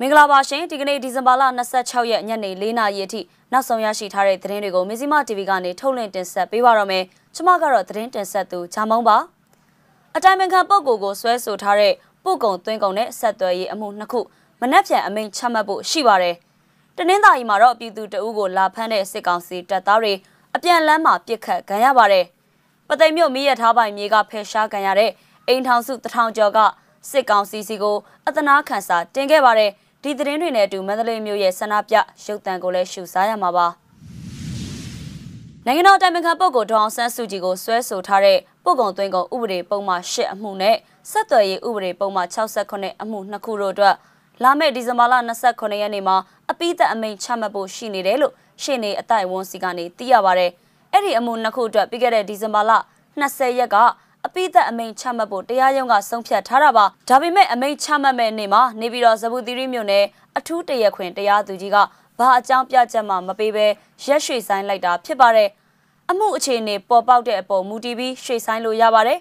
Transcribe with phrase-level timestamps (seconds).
[0.00, 1.42] မင်္ဂလာပါရှင်ဒီကနေ့ဒီဇင်ဘာလ
[1.76, 3.20] 26ရက်ညနေ4နာရီအထိ
[3.52, 7.04] နောက်ဆုံးရရှိထားတဲ့သတင်းတွေကိုမဇီမ TV ကနေထုတ်လွှင့်တင်ဆက်ပေးပါရမယ်
[7.34, 9.16] ကျွန်မကတော့သတင်းတင်ဆက်သူဂျာမုံပါ
[10.16, 11.92] အတိုင်ပင်ခံပုဂ္ဂိုလ်ကိုဆွဲဆိုထားတဲ့
[12.24, 14.20] ပို့ကုံသွင်းကုံနဲ့ဆက်သွယ်ရေးအမှုနှစ်ခု
[14.60, 16.36] မနှက်ဖြန်အမိန့်ချမှတ်ဖို့ရှိပါတယ်
[16.96, 20.12] တနင်္သာရီမှာတော့ပြည်သူတအုပ်ကိုလာဖမ်းတဲ့စစ်ကောင်စီတပ်သားတွေ
[20.56, 22.24] အပြန်လမ်းမှာပြစ်ခတ်ခံရပါတယ်
[22.88, 25.10] ပသိမ်မြို့မိရထားပိုင်မြေကဖယ်ရှားခံရတဲ့
[25.48, 26.58] အိမ်ထောင်စုတထောင်ကျော်က
[27.10, 29.72] စစ်ကောင်စီစီကိုအသနာခံစာတင်ခဲ့ပါတယ်။
[30.08, 33.66] ဒီသတင်းတွေနဲ့အတူမန္တလေးမြို့ရဲ့ဆန္ဒပြရုပ်သံကိုလည်းရှုစားရမှာပါ
[35.66, 40.76] နိုင်ငံတော်တိုင်ပင်ခံပုဂ္ဂိုလ်ဒေါအောင်ဆန်းစုကြည်ကိုဆွဲဆိုထားတဲ့ပုဂ္ဂုံသွင်းကုန်ဥပဒေပုံမှန်၈အမှုနဲ့
[41.10, 43.94] ဆက်သွယ်ရေးဥပဒေပုံမှန်68အမှုနှစ်ခုတို့အတွက်
[44.42, 45.14] လာမယ့်ဒီဇင်ဘာလ
[45.48, 46.16] 29ရက်နေ့မှာ
[46.50, 50.46] အပိသက်အမိန့်ချမှတ်ဖို့ရှိနေတယ်လို့ရှေ့နေအတိုင်ဝန်စီကနေသိရပါဗျ။
[50.92, 52.72] အဲ့ဒီအမှုနှစ်ခုအတွက်ပြီးခဲ့တဲ့ဒီဇင်ဘာလ
[53.20, 53.76] 20ရက်က
[54.26, 60.04] အပိသက်အမိန့်ချမှတ်ဖို့တရားရုံးကဆုံးဖြတ်ထားတာပါဒါပေမဲ့အမိန့်ချမှတ်မဲ့နေ့မှာနေပြည်တော်ဇဘူသီရိမြို့နယ်
[60.38, 61.76] အထူးတရက်ခွင်တရားသူကြီးက
[62.18, 63.66] ဘာအကြောင်းပြချက်မှမပေးဘဲ
[64.04, 65.48] ရက်ရွှေဆိုင်လိုက်တာဖြစ်ပါတယ်
[66.10, 69.18] အမှုအခြေအနေပေါ်ပေါက်တဲ့အပေါ်မူတည်ပြီးရွှေဆိုင်လို့ရပါတယ်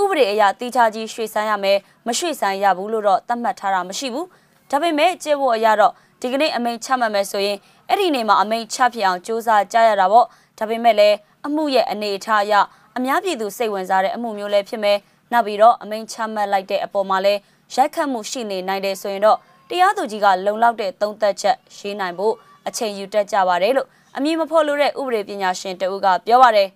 [0.00, 4.26] ဥပဒေအရတိကျကြီးရွှေဆိုင်ရမယ်မရွှေဆိုင်ရဘူးလို့တော့သတ်မှတ်ထားတာမရှိဘူး
[4.70, 10.26] ဒါပေမဲ့ကျေဖို့အရတော့ဒီကနေ့အမိန့်ချမှတ်မယ်ဆိုရင်အဲ့ဒီနေ့မှာအမိန့်ချဖြစ်အောင်စူးစမ်းကြရတာပေါ့
[10.58, 12.54] ဒါပေမဲ့လည်းအမှုရဲ့အနေအထားအရ
[12.98, 14.98] အများပြည်သူစိတ်ဝင်စားတဲ့အမှုမျိုးလည်းဖြစ်မယ်
[15.32, 17.40] နောက်ပြီးတော့အမိန့်ချမှတ်လိုက်တဲ့အပေါ်မှာလည်း
[17.74, 22.34] ရိုက်ခတ်မှုရှိနေနိုင်တယ်ဆိုရင်တော့တရားသူကြီးကလုံလောက်တဲ့သုံးသက်ချက်ရေးနိုင်ဖို့
[22.68, 26.68] အချိန်ယူတတ်ကြပါတယ်လို့အမည်မဖော်လို့တဲ့ဥပဒေပညာရှင်တဦးကပြောပါတယ်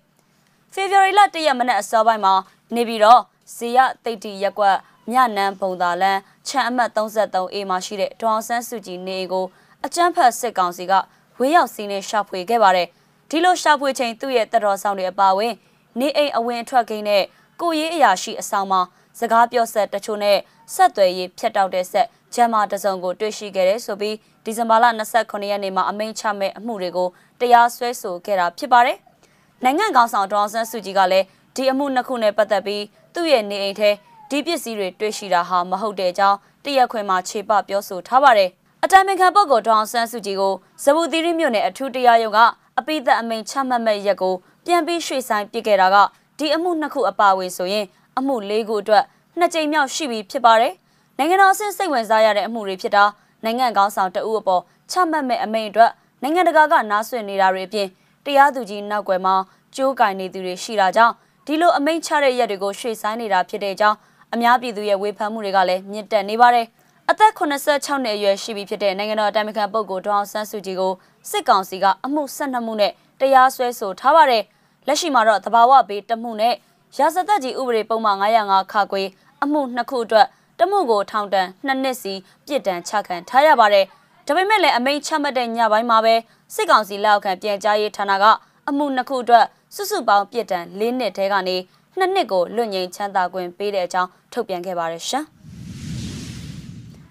[0.73, 2.33] ဖေဖော်ဝါရီလ၁ရက်မနက်အစောပိုင်းမှာ
[2.75, 3.21] နေပြီးတော့
[3.55, 4.77] ဇေယတိတ်တီရက်ကွက်
[5.11, 9.45] မြနန်းပုံသာလန်းချမ်းအမှတ် 33A မှာရှိတဲ့ဒေါအောင်ဆန်းစုကြည်နေအိမ်ကို
[9.85, 10.93] အကြမ်းဖက်စစ်ကောင်စီက
[11.39, 12.87] ဝေးရောက်စီးနေရှာဖွေခဲ့ပါတယ်
[13.29, 15.53] ဒီလိုရှာဖွေချိန်သူ့ရဲ့တတော်ဆောင်တွေအပါအဝင်
[15.99, 17.23] နေအိမ်အဝင်အထွက်ကိန်းနဲ့
[17.61, 18.81] ကိုရေးအရာရှိအဆောင်မှာ
[19.19, 20.37] စကားပြောဆက်တချို့နဲ့
[20.73, 24.85] ဆက်သွယ်ရေးဖြတ်တောက်တဲ့ဆက်ဂျမ်မာတစုံကိုတွေ့ရှိခဲ့တယ်ဆိုပြီးဒီဇင်ဘာလ
[25.17, 28.97] 29ရက်နေ့မှာအမိန့်ချမဲ့အမှုတွေကိုတရားစွဲဆိုခဲ့တာဖြစ်ပါတယ်။
[29.63, 32.83] နိုင်ငံကောင်ဆောင်ဒေါအောင်ဆန်းစုကြည်ကလည်းဒီအမှုနှစ်ခုနဲ့ပတ်သက်ပြီး
[33.13, 33.89] သူ့ရဲ့နေအိမ်ထဲ
[34.29, 38.49] ဒီပစ္စည်းတွေတွေ့ရှိတာဟာမဟုတ်တဲ့အကြောင်းတရက်ခွင်မှာခြေပပြောဆိုထားပါတယ်။
[38.83, 40.53] အတိုင်ပင်ခံပုဂ္ဂိုလ်ဒေါအောင်ဆန်းစုကြည်ကို
[40.83, 42.39] ဇဘူသီရိမြို့နယ်အထူးတရားရုံးက
[42.79, 45.97] အပိသက်အမိန့်ချမှတ်မဲ့ရက်ကို ပြန်ပြီးရွှေ့ဆိုင်ပြစ်ခဲ့တာက
[46.39, 47.85] ဒီအမှုနှစ်ခုအပါအဝင်ဆိုရင်
[48.17, 49.03] အမှု၄ခုအတွက်
[49.37, 50.73] နှစ်ကြိမ်မြောက်ရှိပြီဖြစ်ပါတယ်။
[51.17, 53.03] နိုင်ငံတော်အဆင့်စိတ်ဝင်စားရတဲ့အမှုတွေဖြစ်တာ
[53.43, 55.91] နိုင်ငံကောင်းဆောင်တအုပ်အပေါ်ချမှတ်မဲ့အမိန့်အတွက်
[56.21, 57.87] နိုင်ငံတကာကနားဆွင့်နေတာတွေအပြင်
[58.25, 59.35] တရားသူကြီးနောက်ွယ်မှာ
[59.75, 61.13] ကြိုးကင်နေသူတွေရှိတာကြောင့်
[61.47, 63.97] ဒီလိုအမိန့်ချတဲ့ရက်တွေကိုရွှေ့ဆိုင်းနေတာဖြစ်တဲ့အကြောင်း
[64.33, 66.67] အများပြည်သူရဲ့ဝေဖန်မှုတွေကလည်းမြင့်တက်နေပါတယ်။
[67.09, 70.93] အသက်86နှစ်အရွယ်ရှိပြီဖြစ်တဲ့နိုင်ငံတော်အတိုင်ပင်ခံပုဂ္ဂိုလ်ဒေါအောင်ဆန်းစုကြည်ကို
[71.29, 72.91] စစ်ကောင်စီကအမှု12မှုနဲ့
[73.23, 74.43] တရားစွဲဆိုထားပါတယ်။
[74.87, 76.55] လက်ရှိမှာတော့သဘာဝဘေးတမှုနဲ့
[76.97, 79.03] ရာဇသက်ကြီးဥပဒေပုံမှန်905ခါခွေ
[79.43, 80.27] အမှုနှစ်ခုအတွက်
[80.59, 82.13] တမှုကိုထောင်ဒဏ်2နှစ်စီ
[82.45, 83.85] ပြစ်ဒဏ်ချခံထားရပါတယ်။
[84.27, 86.15] ဒါပေမဲ့လည်းအမိန့်ချမှတ်တဲ့ညပိုင်းမှာပဲ
[86.55, 88.25] စစ်ကောင်စီလက်အောက်ခံပြန်ကြားရေးဌာနက
[88.69, 89.45] အမှုနှစ်ခုအတွက်
[89.75, 91.57] စုစုပေါင်းပြစ်ဒဏ်၄နှစ်ထဲကနေ
[91.97, 95.25] နှစ်နှစ်ကိုလွတ်ငြိမ်ချမ်းသာခွင့်ပေးတဲ့အကြောင်းထုတ်ပြန်ခဲ့ပါတယ်ရှင်။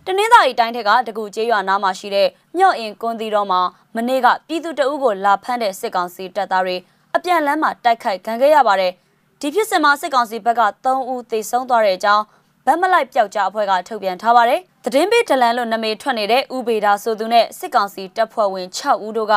[0.06, 3.60] တနင်္သာရီတိုင်းထက်ကတကူကျေးရွာနားမှာရှိတဲ့မြော့အင်ကွန်တီတော်မှာ
[3.96, 6.76] မနေ့ကပြည်သူတအုပ်ကိုလာဖမ်းတဲ့စစ်ကောင်စီတပ်သားတွေ
[7.16, 8.92] အပြန်လမ်းမှာတိုက်ခိုက်ခံခဲ့ရပါတယ်။
[9.40, 12.24] ဒီဖြစ်စဉ်မှာစစ်ကောင်စီဘက်က3ဦးသေဆုံးသွားတဲ့အကြောင်း
[12.66, 19.34] ဗတ်မလိုက်ပျောက်ကြားအဖွဲ့ကထုတ်ပြန်ထားပါတယ်။သတင်းပေးဒလန်လို့နာမည်ထွက်နေတဲ့ဥပေဒါဆိုသူနဲ့စစ်ကောင်စီတပ်ဖွဲ့ဝင်6ဦးတို့က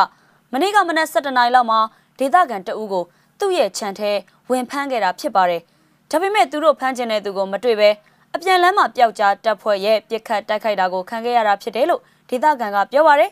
[0.53, 1.79] မနေ့ကမနက်7:00နာရီလောက်မှာ
[2.19, 3.03] ဒေသခံတအုပ်ကို
[3.39, 4.11] သူ့ရဲ့ခြံထဲ
[4.49, 5.61] ဝင်ဖမ်းခဲ့တာဖြစ်ပါတယ်။
[6.11, 7.89] ဒါပေမဲ့သူတို့ဖမ်းကျင်တဲ့သူကိုမတွေ့ပဲ
[8.37, 13.31] အပြန်လမ်းမှာပျောက်ကြားတပ်ဖွဲ့ရဲ့ပြစ်ခတ်တိုက်ခိုက်တာကိုခံခဲ့ရတာဖြစ်တယ်လို့ဒေသခံကပြောပါရယ်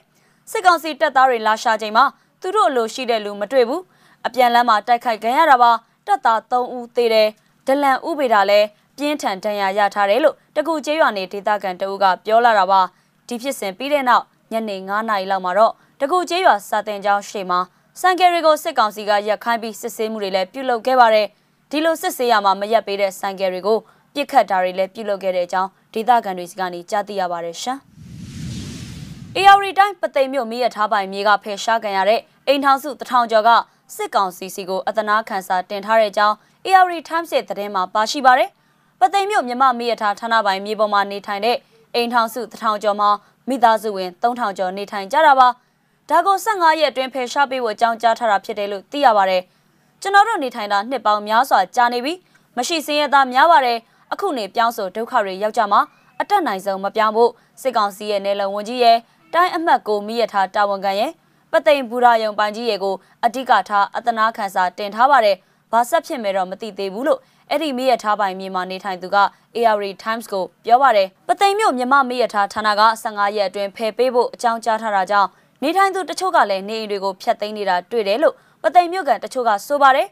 [0.51, 2.05] စစ်ကောင်စီတပ်သားတွေလာရှာချိန်မှာ
[2.41, 3.81] သူတို့အလိုရှိတဲ့လူမတွေ့ဘူး
[4.27, 5.71] အပြန်လမ်းမှာတိုက်ခိုက်ခံရတာပါ
[6.07, 7.29] တပ်သား3ဦးသေတယ်
[7.67, 12.81] ဒလန်ဥပေတာလည်းပြင်းထန်ဒဏ်ရာရထားတယ်လို့တကူကျေးရွာနေဒေသခံတအုပ်ကပြောလာတာပါ
[13.27, 17.59] ဒီဖြစ်စဉ်ပြီးတဲ့နောက်ညနေ9နာရီလောက်မှာတော့တကူကျေးရွာစာတင်ကျောင်းရှေ့မှာ
[18.01, 21.27] စံကယ်ရီကိုစစ်ကောင်စီကရက်ခိုင်းပြီးစစ်ဆေးမှုတွေလည်းပြုလုပ်ခဲ့ပါတယ်
[21.71, 23.79] ဒီလိုစစ်ဆေးရမှာမရက်ပေးတဲ့စံကယ်ရီကို
[24.13, 27.79] ပြစ်ခတ်တာတွေလည်းပြုလုပ်ခဲ့တဲ့အကြောင်းဒေသခံတွေစီကနေကြားသိရပါတယ်ရှင်။
[29.35, 33.49] အေယာရီတိုင်းပသိမ်မြို့မိရထားပိုင်မြေကဖယ်ရှားခံရတဲ့အိမ်ထောင်စုတထောင်ကျော်က
[33.95, 36.35] စစ်ကောင်စီစီကိုအသနာခံစာတင်ထားတဲ့အကြောင်း
[36.65, 38.49] AR Times ရဲ့သတင်းမှာပါရှိပါတယ်။
[38.99, 41.57] ပသိမ်မြို့မြမမိရထားဌာနပိုင်မြေပေါ်မှာနေထိုင်တဲ့
[41.95, 43.09] အိမ်ထောင်စုတထောင်ကျော်မှာ
[43.49, 45.47] မိသားစုဝင်3000ကျော်နေထိုင်ကြတာပါ။
[46.09, 49.41] ဒါကို15ရက်အတွင်းဖယ်ရှားပေးဖို့အကြောင်းကြားထားတာဖြစ်တယ်လို့သိရပါတယ်။
[50.01, 52.13] ကျွန်တော်တို့နေထိုင်တာနှစ်ပေါင်းများစွာကြာနေပြီ။
[52.57, 53.77] မရှိစင်းရသားများပါတယ်။
[54.13, 55.81] အခုနေပြောင်းဆိုဒုက္ခတွေရောက်ကြမှာ
[56.21, 57.31] အတက်နိုင်ဆုံးမပြောင်းဖို့
[57.61, 58.97] စစ်ကောင်စီရဲ့နယ်လုံဝန်ကြီးရဲ့
[59.33, 61.11] တိုင်းအမှတ်ကိုမိရထားတာဝန်ခံရဲ့
[61.51, 62.95] ပသိမ်ဘူရာယုံပိုင်ကြီးရဲ့ကို
[63.25, 65.37] အဓိကထားအတနာခံစာတင်ထားပါတယ်။
[65.71, 67.19] ဘာဆက်ဖြစ်မယ်တော့မသိသေးဘူးလို့
[67.49, 69.17] အဲ့ဒီမိရထားပိုင်မြေမှာနေထိုင်သူက
[69.55, 75.29] AR Times ကိုပြောပါတယ်ပသိမ်မြို့မြမမိရထားဌာနက15ရက်အတွင်းဖယ်ပေးဖို့အကြောင်းကြားထားတာကြောင့်
[75.63, 80.07] နေထိုင်သူတချို့ကလည်းနေအိမ်တွေကိုဖျက်သိမ်းနေတာတွေ့တယ်လို့ပသိမ်မြို့ကန်တချို့ကဆိုပါတယ်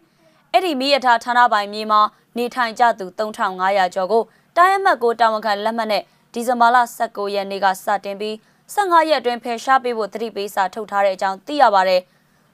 [0.53, 2.01] အဲ့ဒီမိရထားဌာနပိုင်မြေမှာ
[2.37, 4.23] နေထိုင်ကြသူ3500ကျော်ကို
[4.57, 8.35] တိုင်းအမှတ်ကိုတာဝန်ခံလက်မှတ်နဲ့ဒီဇင်ဘာလ19ရက်နေ့ကစတင်ပြီး
[8.73, 12.01] 15ရက်အတွင်းဖယ်ရှားပေးဖို့တတိပေးစာထုတ်ထားတဲ့အကြောင်းသိရပါတယ်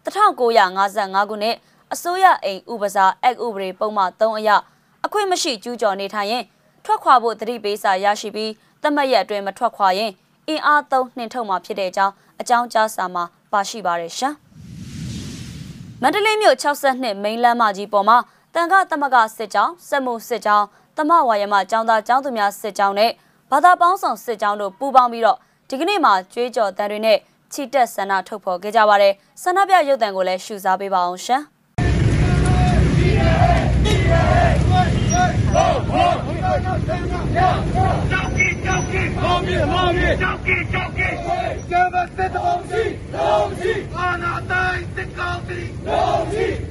[0.05, 1.55] 1955ခုနှစ်
[1.93, 4.49] အစိုးရအိမ်ဥပစာအက်ဥပဒေပုံမှန်3အရ
[5.05, 6.43] အခွင့်မရှိကျူးကျော်နေထိုင်ရင်
[6.85, 8.51] ထွက်ခွာဖို့တတိပေးစာရရှိပြီး
[8.81, 10.11] တတ်မှတ်ရက်အတွင်းမထွက်ခွာရင်
[10.47, 14.33] အင်အားသုံးနှင်ထုတ်မှာဖြစ်တဲ့အကြောင်းအကြောင်းကြားစာမှာပါရှိပါတယ်ရှင်။
[16.01, 18.17] မန္တလေးမြို့62မိန်းလမ်းမကြီးပေါ်မှာ
[18.59, 20.65] တန်ခသမဂစစ်ကြောင်းစက်မှုစစ်ကြောင်း
[20.97, 23.11] တမဝါယမကျောင်းသားကျောင်းသူများစစ်ကြောင်းနဲ့
[23.51, 25.37] ဘာသာပေါင်းဆောင်စစ်ကြောင်းတို့ပူးပေါင်းပြီးတော့
[25.69, 27.17] ဒီကနေ့မှာကြွေးကြော်တန်တွေနဲ့
[27.53, 29.13] ချီတက်ဆန္ဒထုတ်ဖော်ခဲ့ကြပါတယ်။
[29.43, 31.41] ဆန္ဒပြရုပ်တံကိုလည်းရှုစားပေးပါအောင်ရှင်။
[37.37, 41.15] ကြောက်ကြီးကြောက်ကြီးမောင်မြေမောင်မြေကြောက်ကြီးကြောက်ကြီး
[41.69, 46.66] ကျမစစ်တော်ကြီးတော်ကြီးအာနာတိုင်းစစ်ကောင်းကြီးတော်ကြီးတော်ကြီးအာလောကြီး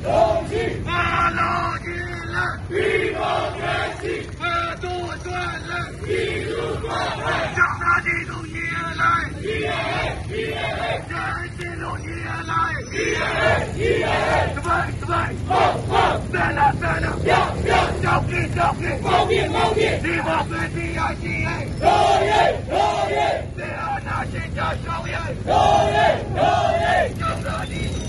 [27.47, 28.06] လာဒီမို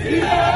[0.00, 0.50] ကရေ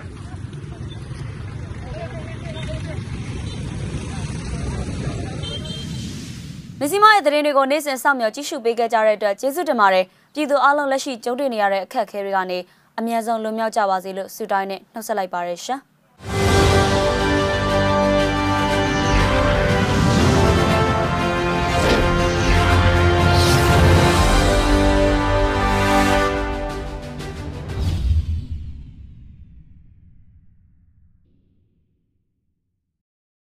[6.79, 12.59] မဇီမရဲ့သတင်းတွေကိုနေ့စဉ်စောင့်မျှော်ကြည့်ရှုပေးခဲ့ကြတဲ့အတွက်ကျေးဇူးတင်ပါတယ်ပြည်သူအလုံးလက်ရှိကြုံတွေ့နေရတဲ့အခက်အခဲတွေကနေ
[12.99, 15.79] အမြဲဆုံးလွန်မြောက်ကြပါစေလို့ဆုတောင်းနဲ့နှုတ်ဆက်လိုက်ပါရရှင်